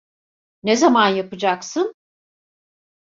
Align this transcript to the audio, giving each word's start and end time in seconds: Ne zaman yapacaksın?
Ne 0.63 0.75
zaman 0.75 1.09
yapacaksın? 1.09 1.93